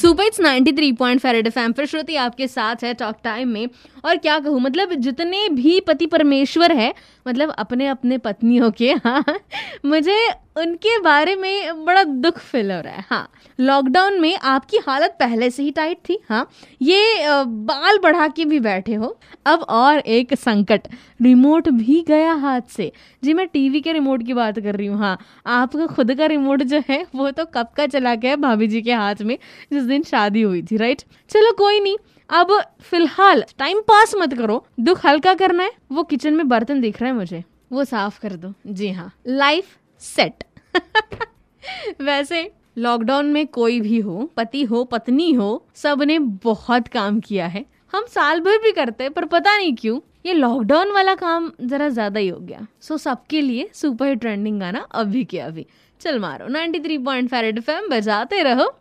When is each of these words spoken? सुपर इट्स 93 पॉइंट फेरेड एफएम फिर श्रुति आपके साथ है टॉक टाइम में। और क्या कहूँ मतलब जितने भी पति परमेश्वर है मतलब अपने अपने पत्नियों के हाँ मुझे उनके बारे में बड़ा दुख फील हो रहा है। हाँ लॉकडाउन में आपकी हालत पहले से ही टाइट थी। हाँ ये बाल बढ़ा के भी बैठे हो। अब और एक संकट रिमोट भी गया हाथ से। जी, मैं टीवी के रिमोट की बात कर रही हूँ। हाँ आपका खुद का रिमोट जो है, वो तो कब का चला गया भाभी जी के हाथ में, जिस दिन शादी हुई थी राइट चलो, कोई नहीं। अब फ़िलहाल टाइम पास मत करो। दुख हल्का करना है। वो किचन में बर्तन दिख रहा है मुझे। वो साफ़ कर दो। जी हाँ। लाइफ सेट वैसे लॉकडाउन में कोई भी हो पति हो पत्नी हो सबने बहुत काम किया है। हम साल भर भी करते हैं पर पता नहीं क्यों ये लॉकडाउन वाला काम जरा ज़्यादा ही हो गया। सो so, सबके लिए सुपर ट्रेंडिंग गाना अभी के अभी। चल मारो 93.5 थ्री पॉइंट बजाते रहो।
सुपर 0.00 0.24
इट्स 0.24 0.40
93 0.40 0.96
पॉइंट 0.96 1.20
फेरेड 1.20 1.46
एफएम 1.46 1.72
फिर 1.72 1.86
श्रुति 1.86 2.16
आपके 2.16 2.46
साथ 2.48 2.84
है 2.84 2.92
टॉक 2.94 3.16
टाइम 3.24 3.48
में। 3.48 3.68
और 4.04 4.16
क्या 4.16 4.38
कहूँ 4.38 4.60
मतलब 4.60 4.92
जितने 4.96 5.48
भी 5.48 5.78
पति 5.80 6.06
परमेश्वर 6.06 6.72
है 6.72 6.92
मतलब 7.28 7.50
अपने 7.58 7.86
अपने 7.86 8.18
पत्नियों 8.18 8.70
के 8.70 8.92
हाँ 9.04 9.24
मुझे 9.86 10.16
उनके 10.56 10.98
बारे 11.00 11.34
में 11.36 11.84
बड़ा 11.84 12.02
दुख 12.04 12.38
फील 12.38 12.70
हो 12.72 12.80
रहा 12.80 12.94
है। 12.94 13.04
हाँ 13.10 13.30
लॉकडाउन 13.58 14.20
में 14.20 14.36
आपकी 14.36 14.78
हालत 14.86 15.16
पहले 15.20 15.50
से 15.50 15.62
ही 15.62 15.70
टाइट 15.70 15.98
थी। 16.08 16.18
हाँ 16.28 16.48
ये 16.82 17.44
बाल 17.46 17.98
बढ़ा 17.98 18.26
के 18.28 18.44
भी 18.44 18.60
बैठे 18.60 18.94
हो। 18.94 19.16
अब 19.46 19.60
और 19.60 19.98
एक 19.98 20.34
संकट 20.34 20.88
रिमोट 21.22 21.68
भी 21.68 22.00
गया 22.08 22.32
हाथ 22.34 22.60
से। 22.70 22.90
जी, 23.22 23.34
मैं 23.34 23.46
टीवी 23.46 23.80
के 23.80 23.92
रिमोट 23.92 24.26
की 24.26 24.34
बात 24.34 24.58
कर 24.58 24.76
रही 24.76 24.86
हूँ। 24.86 24.98
हाँ 24.98 25.16
आपका 25.46 25.86
खुद 25.86 26.14
का 26.14 26.26
रिमोट 26.26 26.62
जो 26.62 26.82
है, 26.88 27.04
वो 27.14 27.30
तो 27.30 27.44
कब 27.44 27.68
का 27.76 27.86
चला 27.86 28.14
गया 28.14 28.36
भाभी 28.36 28.66
जी 28.68 28.82
के 28.82 28.92
हाथ 28.92 29.22
में, 29.22 29.36
जिस 29.72 29.82
दिन 29.82 30.02
शादी 30.02 30.42
हुई 30.42 30.62
थी 30.62 30.76
राइट 30.76 31.02
चलो, 31.30 31.52
कोई 31.52 31.80
नहीं। 31.80 31.96
अब 32.30 32.60
फ़िलहाल 32.80 33.44
टाइम 33.58 33.80
पास 33.82 34.14
मत 34.18 34.34
करो। 34.34 34.64
दुख 34.80 35.06
हल्का 35.06 35.34
करना 35.34 35.62
है। 35.62 35.72
वो 35.92 36.02
किचन 36.02 36.34
में 36.34 36.48
बर्तन 36.48 36.80
दिख 36.80 37.00
रहा 37.02 37.10
है 37.10 37.16
मुझे। 37.16 37.42
वो 37.72 37.84
साफ़ 37.84 38.20
कर 38.20 38.32
दो। 38.32 38.52
जी 38.66 38.90
हाँ। 38.90 39.12
लाइफ 39.26 39.76
सेट 40.00 40.44
वैसे 42.00 42.52
लॉकडाउन 42.78 43.26
में 43.26 43.46
कोई 43.46 43.80
भी 43.80 43.98
हो 43.98 44.30
पति 44.36 44.62
हो 44.64 44.84
पत्नी 44.84 45.32
हो 45.32 45.66
सबने 45.74 46.18
बहुत 46.18 46.88
काम 46.88 47.20
किया 47.20 47.46
है। 47.46 47.66
हम 47.92 48.04
साल 48.04 48.40
भर 48.40 48.58
भी 48.58 48.72
करते 48.72 49.04
हैं 49.04 49.12
पर 49.12 49.24
पता 49.24 49.56
नहीं 49.56 49.74
क्यों 49.74 50.00
ये 50.26 50.32
लॉकडाउन 50.32 50.92
वाला 50.92 51.14
काम 51.14 51.52
जरा 51.60 51.88
ज़्यादा 51.88 52.20
ही 52.20 52.28
हो 52.28 52.38
गया। 52.40 52.66
सो 52.80 52.94
so, 52.94 53.00
सबके 53.00 53.40
लिए 53.40 53.70
सुपर 53.74 54.14
ट्रेंडिंग 54.14 54.60
गाना 54.60 54.86
अभी 54.90 55.24
के 55.24 55.38
अभी। 55.38 55.66
चल 56.00 56.18
मारो 56.18 56.46
93.5 56.48 56.84
थ्री 56.84 56.98
पॉइंट 56.98 57.90
बजाते 57.90 58.42
रहो। 58.42 58.74